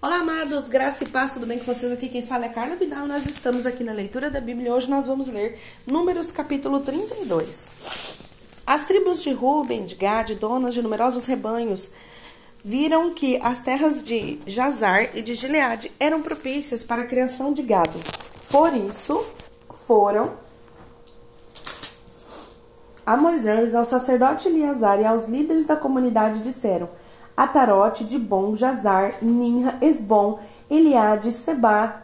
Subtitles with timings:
[0.00, 1.90] Olá, amados, graça e paz, tudo bem com vocês?
[1.90, 3.04] Aqui quem fala é Carla Vidal.
[3.08, 7.68] Nós estamos aqui na leitura da Bíblia hoje nós vamos ler Números capítulo 32.
[8.64, 11.90] As tribos de Ruben, de Gad, donas de numerosos rebanhos,
[12.64, 17.62] viram que as terras de Jazar e de Gileade eram propícias para a criação de
[17.62, 17.98] gado.
[18.48, 19.26] Por isso,
[19.84, 20.34] foram
[23.04, 26.88] a Moisés, ao sacerdote Eleazar e aos líderes da comunidade disseram:
[27.38, 32.02] Atarote, Dibon, Jazar, Ninra, Esbom, Eliade, Seba,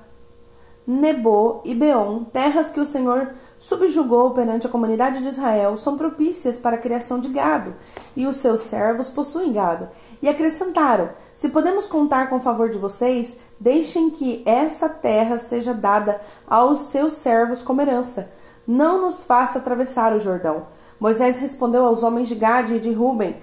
[0.87, 6.56] Nebo e Beon, terras que o Senhor subjugou perante a comunidade de Israel, são propícias
[6.56, 7.75] para a criação de gado,
[8.15, 9.89] e os seus servos possuem gado.
[10.23, 15.75] E acrescentaram: Se podemos contar com o favor de vocês, deixem que essa terra seja
[15.75, 18.30] dada aos seus servos como herança.
[18.64, 20.69] Não nos faça atravessar o Jordão.
[21.01, 23.37] Moisés respondeu aos homens de Gade e de Ruben: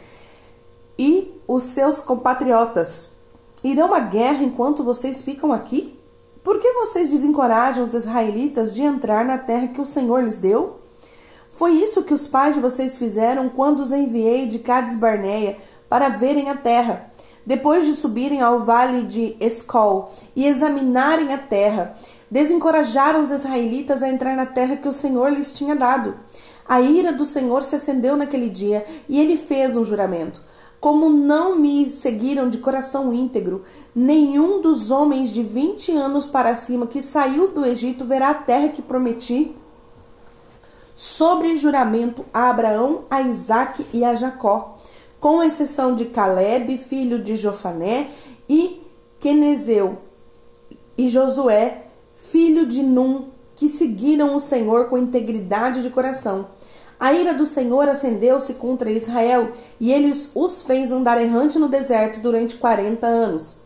[1.01, 3.07] e os seus compatriotas
[3.63, 5.99] irão à guerra enquanto vocês ficam aqui?
[6.43, 10.79] Por que vocês desencorajam os israelitas de entrar na terra que o Senhor lhes deu?
[11.49, 15.57] Foi isso que os pais de vocês fizeram quando os enviei de Cades Barneia
[15.89, 17.11] para verem a terra.
[17.43, 21.95] Depois de subirem ao vale de Escol e examinarem a terra,
[22.29, 26.15] desencorajaram os israelitas a entrar na terra que o Senhor lhes tinha dado.
[26.69, 30.50] A ira do Senhor se acendeu naquele dia e ele fez um juramento.
[30.81, 36.87] Como não me seguiram de coração íntegro, nenhum dos homens de vinte anos para cima
[36.87, 39.55] que saiu do Egito verá a terra que prometi
[40.95, 44.79] sobre juramento a Abraão, a Isaque e a Jacó,
[45.19, 48.09] com exceção de Caleb, filho de Jofané,
[48.49, 48.81] e
[49.19, 49.99] Quenezeu,
[50.97, 51.83] e Josué,
[52.15, 56.47] filho de Num, que seguiram o Senhor com integridade de coração.
[57.01, 62.19] A ira do Senhor acendeu-se contra Israel e ele os fez andar errante no deserto
[62.19, 63.57] durante quarenta anos.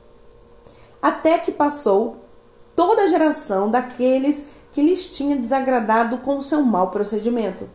[1.01, 2.15] Até que passou
[2.77, 7.67] toda a geração daqueles que lhes tinha desagradado com o seu mau procedimento.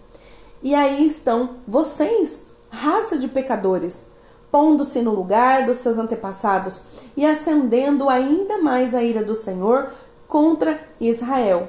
[0.62, 2.40] E aí estão vocês,
[2.70, 4.06] raça de pecadores,
[4.50, 6.80] pondo-se no lugar dos seus antepassados
[7.14, 9.92] e acendendo ainda mais a ira do Senhor
[10.26, 11.68] contra Israel.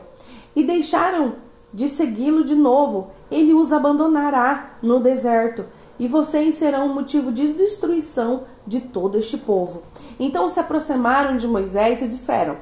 [0.55, 1.35] E deixaram
[1.73, 5.65] de segui-lo de novo ele os abandonará no deserto,
[5.97, 9.83] e vocês serão motivo de destruição de todo este povo.
[10.19, 12.57] Então se aproximaram de Moisés e disseram: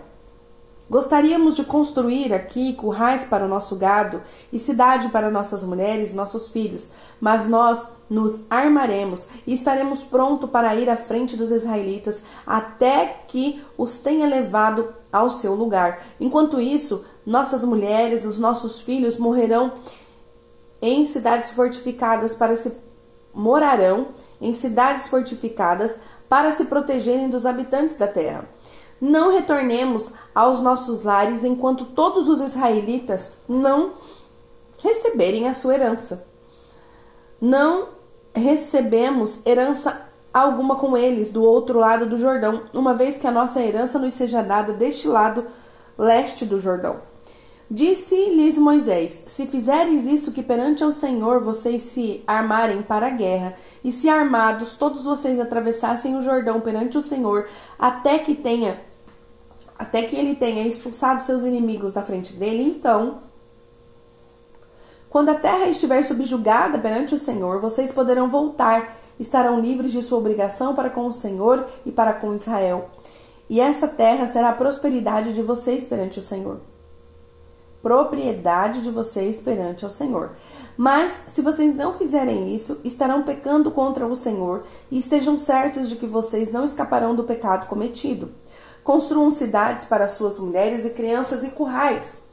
[0.90, 4.22] Gostaríamos de construir aqui currais para o nosso gado
[4.52, 6.90] e cidade para nossas mulheres e nossos filhos,
[7.22, 13.63] mas nós nos armaremos e estaremos prontos para ir à frente dos israelitas até que
[13.78, 16.03] os tenha levado ao seu lugar.
[16.19, 19.74] Enquanto isso, nossas mulheres, os nossos filhos morrerão
[20.81, 22.72] em cidades fortificadas para se
[23.34, 24.07] morarão
[24.41, 28.45] em cidades fortificadas para se protegerem dos habitantes da terra.
[29.01, 33.94] Não retornemos aos nossos lares enquanto todos os israelitas não
[34.84, 36.25] receberem a sua herança.
[37.41, 37.90] Não
[38.34, 43.61] recebemos herança alguma com eles do outro lado do Jordão, uma vez que a nossa
[43.61, 45.46] herança nos seja dada deste lado
[45.97, 46.97] leste do Jordão.
[47.72, 53.56] Disse-lhes Moisés: Se fizeres isso que perante ao Senhor vocês se armarem para a guerra,
[53.84, 57.47] e se armados todos vocês atravessassem o Jordão perante o Senhor,
[57.78, 58.79] até que tenha
[59.78, 63.19] até que ele tenha expulsado seus inimigos da frente dele, então
[65.09, 70.18] quando a terra estiver subjugada perante o Senhor, vocês poderão voltar, estarão livres de sua
[70.18, 72.90] obrigação para com o Senhor e para com Israel.
[73.50, 76.59] E essa terra será a prosperidade de vocês perante o Senhor
[77.81, 80.31] propriedade de vocês perante ao Senhor.
[80.78, 85.97] Mas se vocês não fizerem isso, estarão pecando contra o Senhor e estejam certos de
[85.97, 88.31] que vocês não escaparão do pecado cometido.
[88.84, 92.23] Construam cidades para suas mulheres e crianças e currais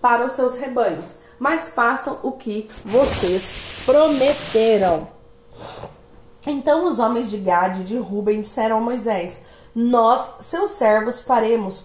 [0.00, 5.08] para os seus rebanhos, mas façam o que vocês prometeram.
[6.46, 9.40] Então os homens de Gade e de Ruben disseram a Moisés:
[9.74, 11.84] Nós, seus servos, faremos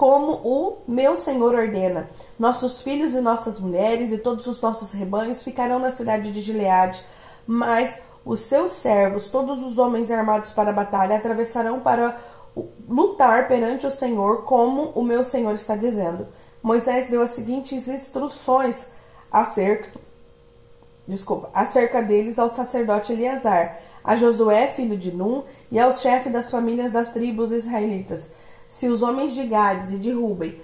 [0.00, 2.08] como o meu Senhor ordena.
[2.38, 7.04] Nossos filhos e nossas mulheres e todos os nossos rebanhos ficarão na cidade de Gileade,
[7.46, 12.18] mas os seus servos, todos os homens armados para a batalha, atravessarão para
[12.88, 16.26] lutar perante o Senhor, como o meu Senhor está dizendo.
[16.62, 18.86] Moisés deu as seguintes instruções
[19.30, 19.90] acerca,
[21.06, 26.50] desculpa, acerca deles ao sacerdote Eleazar, a Josué, filho de Num, e aos chefes das
[26.50, 30.58] famílias das tribos israelitas se os homens de Gades e de Ruben,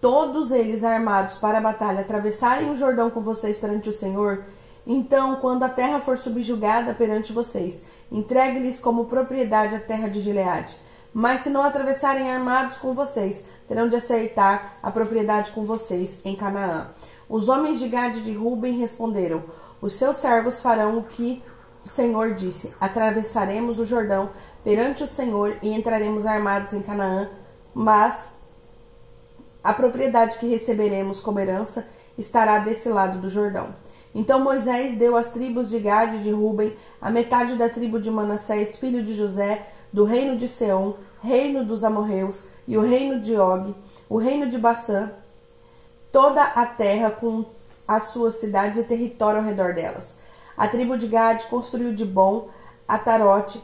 [0.00, 4.44] todos eles armados para a batalha, atravessarem o Jordão com vocês perante o Senhor,
[4.86, 10.76] então, quando a terra for subjugada perante vocês, entregue-lhes como propriedade a terra de Gileade.
[11.12, 16.34] Mas se não atravessarem armados com vocês, terão de aceitar a propriedade com vocês em
[16.34, 16.88] Canaã.
[17.28, 19.44] Os homens de Gade de Ruben responderam:
[19.80, 21.42] Os seus servos farão o que
[21.84, 24.30] o Senhor disse: Atravessaremos o Jordão
[24.64, 27.28] perante o Senhor e entraremos armados em Canaã,
[27.74, 28.36] mas
[29.62, 31.86] a propriedade que receberemos como herança
[32.16, 33.74] estará desse lado do Jordão.
[34.14, 38.10] Então Moisés deu às tribos de Gade e de Ruben, a metade da tribo de
[38.10, 43.36] Manassés, filho de José, do reino de Seom, reino dos amorreus, e o reino de
[43.36, 43.74] Og,
[44.08, 45.10] o reino de Bassã,
[46.12, 47.44] toda a terra com
[47.86, 50.16] as suas cidades e território ao redor delas.
[50.56, 52.48] A tribo de Gade construiu de bom
[52.86, 53.60] Atarote,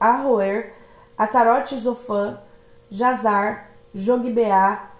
[0.00, 0.74] Arroer,
[1.16, 2.38] Atarote Zofã,
[2.90, 4.90] Jazar, Jogbeá,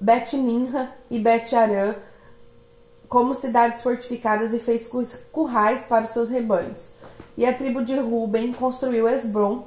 [0.00, 1.94] Bet-Minha e Bet-Arã
[3.08, 4.88] como cidades fortificadas e fez
[5.32, 6.88] currais para os seus rebanhos.
[7.36, 9.64] E a tribo de Ruben construiu Esbron,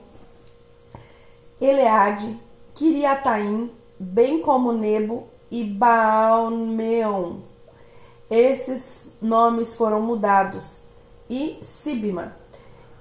[1.60, 2.40] Eleade,
[2.74, 7.53] Kiriataim, bem como Nebo e Baalmeon.
[8.36, 10.78] Esses nomes foram mudados.
[11.30, 12.36] E Sibma,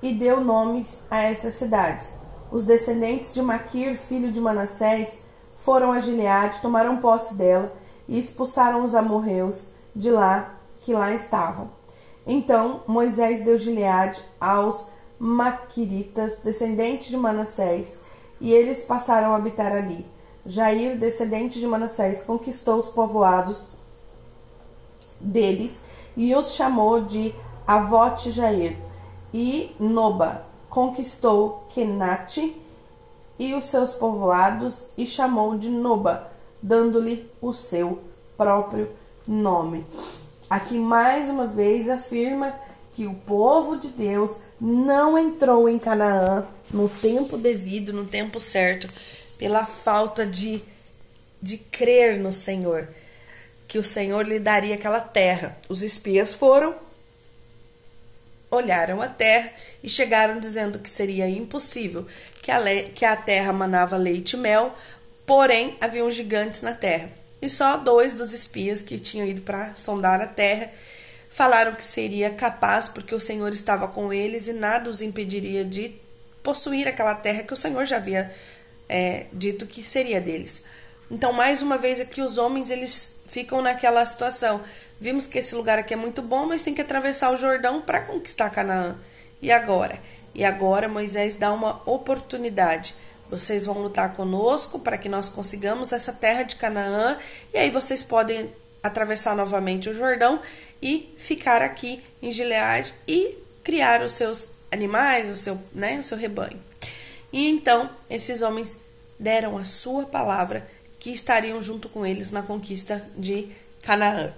[0.03, 2.11] e deu nomes a essas cidades.
[2.51, 5.21] Os descendentes de Maquir, filho de Manassés,
[5.57, 7.73] foram a Gileade, tomaram posse dela
[8.07, 9.63] e expulsaram os amorreus
[9.97, 11.71] de lá que lá estavam.
[12.27, 14.85] Então Moisés deu Gileade aos
[15.19, 17.97] Maquiritas, descendentes de Manassés,
[18.39, 20.05] e eles passaram a habitar ali.
[20.45, 23.65] Jair, descendente de Manassés, conquistou os povoados
[25.23, 25.83] deles
[26.17, 27.35] e os chamou de
[27.67, 28.77] Avote Jair.
[29.33, 32.57] E Noba conquistou Kenate
[33.39, 36.31] e os seus povoados e chamou de Noba,
[36.63, 37.99] dando-lhe o seu
[38.37, 38.91] próprio
[39.27, 39.87] nome.
[40.51, 42.55] Aqui mais uma vez afirma
[42.95, 48.89] que o povo de Deus não entrou em Canaã no tempo devido, no tempo certo,
[49.39, 50.63] pela falta de,
[51.41, 52.89] de crer no Senhor,
[53.73, 55.57] que o Senhor lhe daria aquela terra.
[55.67, 56.77] Os espias foram,
[58.51, 59.51] olharam a terra
[59.83, 62.07] e chegaram dizendo que seria impossível,
[62.43, 62.61] que a,
[62.95, 64.77] que a terra manava leite e mel,
[65.25, 67.09] porém haviam gigantes na terra.
[67.41, 70.71] E só dois dos espias que tinham ido para sondar a terra
[71.31, 75.95] falaram que seria capaz, porque o Senhor estava com eles e nada os impediria de
[76.43, 78.31] possuir aquela terra que o Senhor já havia
[78.87, 80.63] é, dito que seria deles.
[81.11, 84.61] Então, mais uma vez aqui os homens eles ficam naquela situação.
[85.01, 88.03] Vimos que esse lugar aqui é muito bom, mas tem que atravessar o Jordão para
[88.03, 88.95] conquistar Canaã.
[89.41, 89.99] E agora?
[90.35, 92.95] E agora Moisés dá uma oportunidade.
[93.31, 97.17] Vocês vão lutar conosco para que nós consigamos essa terra de Canaã,
[97.55, 98.53] e aí vocês podem
[98.83, 100.39] atravessar novamente o Jordão
[100.83, 106.19] e ficar aqui em Gileade e criar os seus animais, o seu, né, o seu
[106.19, 106.61] rebanho.
[107.33, 108.77] E então esses homens
[109.19, 110.67] deram a sua palavra
[111.03, 113.49] que estariam junto com eles na conquista de
[113.83, 114.33] Canaã.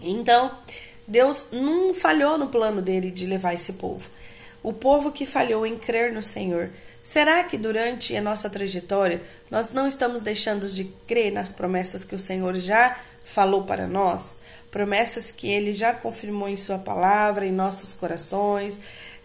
[0.00, 0.56] Então,
[1.04, 4.08] Deus não falhou no plano dele de levar esse povo.
[4.62, 6.70] O povo que falhou em crer no Senhor.
[7.02, 9.20] Será que durante a nossa trajetória
[9.50, 14.36] nós não estamos deixando de crer nas promessas que o Senhor já falou para nós?
[14.70, 18.78] promessas que ele já confirmou em sua palavra, em nossos corações,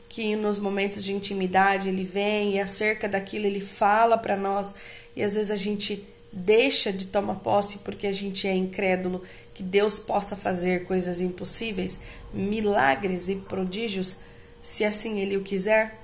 [0.08, 4.74] que nos momentos de intimidade ele vem e acerca daquilo ele fala para nós
[5.16, 9.22] e às vezes a gente deixa de tomar posse porque a gente é incrédulo
[9.54, 12.00] que Deus possa fazer coisas impossíveis,
[12.34, 14.18] milagres e prodígios,
[14.64, 16.00] se assim ele o quiser.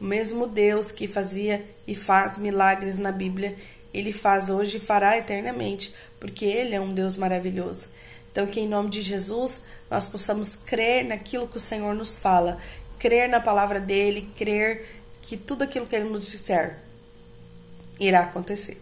[0.00, 3.56] O mesmo Deus que fazia e faz milagres na Bíblia,
[3.94, 7.88] ele faz hoje e fará eternamente, porque ele é um Deus maravilhoso.
[8.30, 12.58] Então, que em nome de Jesus nós possamos crer naquilo que o Senhor nos fala,
[12.98, 14.86] crer na palavra dele, crer
[15.22, 16.85] que tudo aquilo que ele nos disser
[17.98, 18.80] irá acontecer.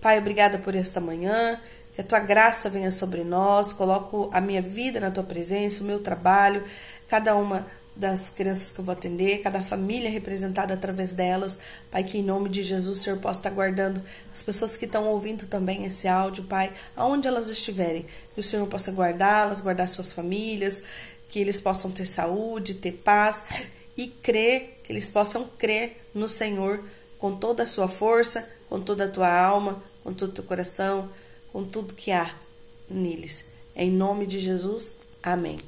[0.00, 1.60] Pai, obrigada por esta manhã.
[1.94, 3.72] Que a tua graça venha sobre nós.
[3.72, 6.62] Coloco a minha vida na tua presença, o meu trabalho,
[7.08, 11.58] cada uma das crianças que eu vou atender, cada família representada através delas.
[11.90, 15.06] Pai, que em nome de Jesus o Senhor possa estar guardando as pessoas que estão
[15.06, 18.04] ouvindo também esse áudio, Pai, aonde elas estiverem.
[18.34, 20.82] Que o Senhor possa guardá-las, guardar suas famílias,
[21.30, 23.44] que eles possam ter saúde, ter paz
[23.96, 26.82] e crer, que eles possam crer no Senhor
[27.18, 31.08] com toda a sua força, com toda a tua alma, com todo o teu coração,
[31.52, 32.34] com tudo que há
[32.88, 33.46] neles.
[33.74, 35.58] Em nome de Jesus, amém.